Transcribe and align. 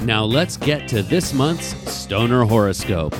Now 0.00 0.24
let's 0.24 0.56
get 0.56 0.88
to 0.88 1.02
this 1.02 1.32
month's 1.32 1.74
Stoner 1.90 2.44
Horoscope. 2.44 3.14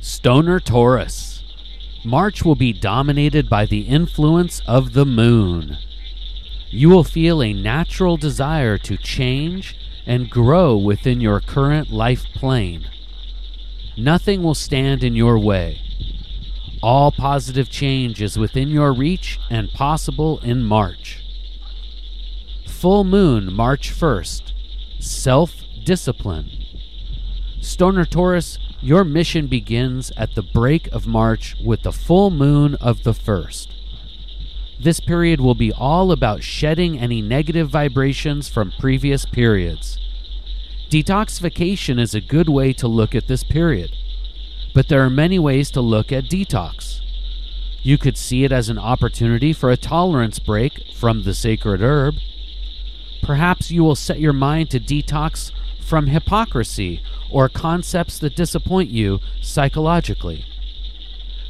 Stoner 0.00 0.58
Taurus. 0.58 1.44
March 2.04 2.44
will 2.44 2.56
be 2.56 2.72
dominated 2.72 3.48
by 3.48 3.66
the 3.66 3.82
influence 3.82 4.60
of 4.66 4.94
the 4.94 5.06
moon. 5.06 5.78
You 6.70 6.88
will 6.88 7.04
feel 7.04 7.40
a 7.42 7.52
natural 7.52 8.16
desire 8.16 8.78
to 8.78 8.96
change 8.96 9.76
and 10.06 10.28
grow 10.28 10.76
within 10.76 11.20
your 11.20 11.40
current 11.40 11.90
life 11.90 12.24
plane. 12.34 12.84
Nothing 13.96 14.42
will 14.42 14.54
stand 14.54 15.04
in 15.04 15.14
your 15.14 15.38
way. 15.38 15.80
All 16.82 17.12
positive 17.12 17.70
change 17.70 18.20
is 18.20 18.38
within 18.38 18.68
your 18.68 18.92
reach 18.92 19.38
and 19.50 19.70
possible 19.70 20.40
in 20.40 20.64
March. 20.64 21.24
Full 22.68 23.02
Moon, 23.02 23.52
March 23.52 23.90
1st. 23.90 24.52
Self 25.00 25.64
discipline. 25.84 26.48
Stoner 27.60 28.04
Taurus, 28.04 28.58
your 28.80 29.02
mission 29.02 29.48
begins 29.48 30.12
at 30.16 30.36
the 30.36 30.42
break 30.42 30.86
of 30.88 31.06
March 31.06 31.56
with 31.64 31.82
the 31.82 31.92
full 31.92 32.30
moon 32.30 32.76
of 32.76 33.02
the 33.02 33.12
1st. 33.12 33.74
This 34.80 35.00
period 35.00 35.40
will 35.40 35.56
be 35.56 35.72
all 35.72 36.12
about 36.12 36.44
shedding 36.44 36.98
any 37.00 37.20
negative 37.20 37.68
vibrations 37.68 38.48
from 38.48 38.72
previous 38.78 39.24
periods. 39.24 39.98
Detoxification 40.88 41.98
is 41.98 42.14
a 42.14 42.20
good 42.20 42.48
way 42.48 42.72
to 42.74 42.86
look 42.86 43.14
at 43.14 43.26
this 43.26 43.42
period, 43.42 43.90
but 44.72 44.88
there 44.88 45.02
are 45.02 45.10
many 45.10 45.38
ways 45.38 45.72
to 45.72 45.80
look 45.80 46.12
at 46.12 46.30
detox. 46.30 47.00
You 47.82 47.98
could 47.98 48.16
see 48.16 48.44
it 48.44 48.52
as 48.52 48.68
an 48.68 48.78
opportunity 48.78 49.52
for 49.52 49.70
a 49.70 49.76
tolerance 49.76 50.38
break 50.38 50.94
from 50.94 51.24
the 51.24 51.34
sacred 51.34 51.82
herb. 51.82 52.14
Perhaps 53.22 53.70
you 53.70 53.84
will 53.84 53.96
set 53.96 54.20
your 54.20 54.32
mind 54.32 54.70
to 54.70 54.80
detox 54.80 55.52
from 55.80 56.08
hypocrisy 56.08 57.02
or 57.30 57.48
concepts 57.48 58.18
that 58.18 58.36
disappoint 58.36 58.90
you 58.90 59.20
psychologically. 59.40 60.44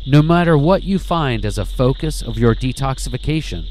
No 0.06 0.22
matter 0.22 0.56
what 0.56 0.84
you 0.84 0.98
find 0.98 1.44
as 1.44 1.58
a 1.58 1.64
focus 1.64 2.22
of 2.22 2.38
your 2.38 2.54
detoxification, 2.54 3.66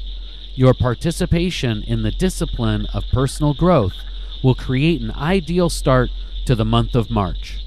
your 0.54 0.74
participation 0.74 1.82
in 1.82 2.02
the 2.02 2.10
discipline 2.10 2.86
of 2.92 3.04
personal 3.12 3.54
growth 3.54 3.94
will 4.42 4.54
create 4.54 5.00
an 5.00 5.12
ideal 5.12 5.68
start 5.68 6.10
to 6.46 6.54
the 6.54 6.64
month 6.64 6.94
of 6.94 7.10
March. 7.10 7.64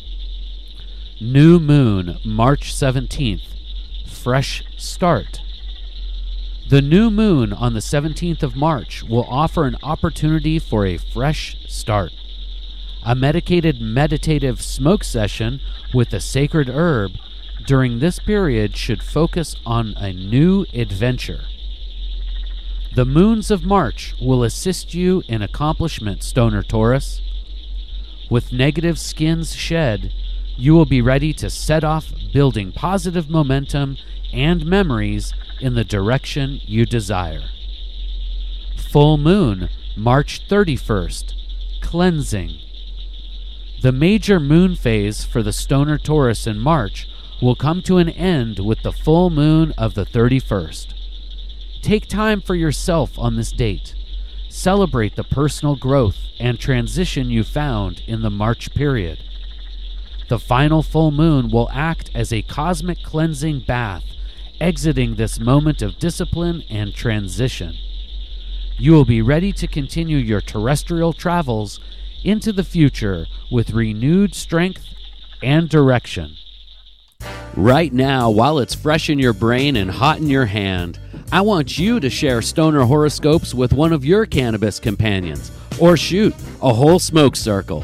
New 1.19 1.59
Moon, 1.59 2.17
March 2.25 2.73
17th. 2.73 3.43
Fresh 4.07 4.63
Start. 4.77 5.41
The 6.71 6.81
new 6.81 7.11
moon 7.11 7.51
on 7.51 7.73
the 7.73 7.81
17th 7.81 8.43
of 8.43 8.55
March 8.55 9.03
will 9.03 9.25
offer 9.25 9.65
an 9.65 9.75
opportunity 9.83 10.57
for 10.57 10.85
a 10.85 10.95
fresh 10.95 11.57
start. 11.67 12.13
A 13.03 13.13
medicated 13.13 13.81
meditative 13.81 14.61
smoke 14.61 15.03
session 15.03 15.59
with 15.93 16.13
a 16.13 16.21
sacred 16.21 16.69
herb 16.69 17.11
during 17.65 17.99
this 17.99 18.19
period 18.19 18.77
should 18.77 19.03
focus 19.03 19.53
on 19.65 19.95
a 19.97 20.13
new 20.13 20.65
adventure. 20.73 21.43
The 22.95 23.03
moons 23.03 23.51
of 23.51 23.65
March 23.65 24.15
will 24.21 24.41
assist 24.41 24.93
you 24.93 25.23
in 25.27 25.41
accomplishment, 25.41 26.23
Stoner 26.23 26.63
Taurus. 26.63 27.21
With 28.29 28.53
negative 28.53 28.97
skins 28.97 29.53
shed, 29.53 30.13
you 30.57 30.73
will 30.73 30.85
be 30.85 31.01
ready 31.01 31.33
to 31.33 31.49
set 31.49 31.83
off 31.83 32.11
building 32.33 32.71
positive 32.71 33.29
momentum 33.29 33.97
and 34.33 34.65
memories 34.65 35.33
in 35.59 35.75
the 35.75 35.83
direction 35.83 36.59
you 36.63 36.85
desire. 36.85 37.43
Full 38.91 39.17
Moon, 39.17 39.69
March 39.95 40.47
31st. 40.47 41.33
Cleansing. 41.81 42.59
The 43.81 43.91
major 43.91 44.39
moon 44.39 44.75
phase 44.75 45.23
for 45.23 45.41
the 45.41 45.53
Stoner 45.53 45.97
Taurus 45.97 46.45
in 46.45 46.59
March 46.59 47.07
will 47.41 47.55
come 47.55 47.81
to 47.83 47.97
an 47.97 48.09
end 48.09 48.59
with 48.59 48.83
the 48.83 48.91
full 48.91 49.29
moon 49.29 49.73
of 49.77 49.95
the 49.95 50.05
31st. 50.05 50.93
Take 51.81 52.07
time 52.07 52.41
for 52.41 52.53
yourself 52.53 53.17
on 53.17 53.35
this 53.35 53.51
date. 53.51 53.95
Celebrate 54.49 55.15
the 55.15 55.23
personal 55.23 55.75
growth 55.75 56.17
and 56.39 56.59
transition 56.59 57.31
you 57.31 57.43
found 57.43 58.01
in 58.05 58.21
the 58.21 58.29
March 58.29 58.73
period. 58.75 59.23
The 60.31 60.39
final 60.39 60.81
full 60.81 61.11
moon 61.11 61.51
will 61.51 61.69
act 61.73 62.09
as 62.15 62.31
a 62.31 62.41
cosmic 62.41 63.03
cleansing 63.03 63.65
bath, 63.67 64.05
exiting 64.61 65.15
this 65.15 65.41
moment 65.41 65.81
of 65.81 65.99
discipline 65.99 66.63
and 66.69 66.95
transition. 66.95 67.75
You 68.77 68.93
will 68.93 69.03
be 69.03 69.21
ready 69.21 69.51
to 69.51 69.67
continue 69.67 70.15
your 70.15 70.39
terrestrial 70.39 71.11
travels 71.11 71.81
into 72.23 72.53
the 72.53 72.63
future 72.63 73.25
with 73.51 73.71
renewed 73.71 74.33
strength 74.33 74.85
and 75.43 75.67
direction. 75.67 76.37
Right 77.57 77.91
now, 77.91 78.29
while 78.29 78.57
it's 78.59 78.73
fresh 78.73 79.09
in 79.09 79.19
your 79.19 79.33
brain 79.33 79.75
and 79.75 79.91
hot 79.91 80.19
in 80.19 80.27
your 80.27 80.45
hand, 80.45 80.97
I 81.33 81.41
want 81.41 81.77
you 81.77 81.99
to 81.99 82.09
share 82.09 82.41
stoner 82.41 82.85
horoscopes 82.85 83.53
with 83.53 83.73
one 83.73 83.91
of 83.91 84.05
your 84.05 84.25
cannabis 84.25 84.79
companions, 84.79 85.51
or 85.77 85.97
shoot, 85.97 86.33
a 86.61 86.73
whole 86.73 86.99
smoke 86.99 87.35
circle. 87.35 87.83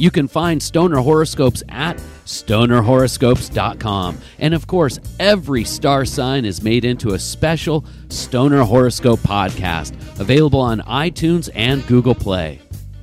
You 0.00 0.10
can 0.10 0.28
find 0.28 0.62
stoner 0.62 0.96
horoscopes 0.96 1.62
at 1.68 1.98
stonerhoroscopes.com. 2.24 4.18
And 4.38 4.54
of 4.54 4.66
course, 4.66 4.98
every 5.18 5.64
star 5.64 6.06
sign 6.06 6.46
is 6.46 6.62
made 6.62 6.86
into 6.86 7.10
a 7.10 7.18
special 7.18 7.84
Stoner 8.08 8.62
Horoscope 8.62 9.20
podcast 9.20 9.92
available 10.18 10.60
on 10.60 10.80
iTunes 10.80 11.50
and 11.54 11.86
Google 11.86 12.14
Play. 12.14 12.62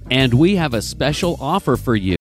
And 0.09 0.33
we 0.33 0.55
have 0.55 0.73
a 0.73 0.81
special 0.81 1.37
offer 1.39 1.77
for 1.77 1.95
you. 1.95 2.16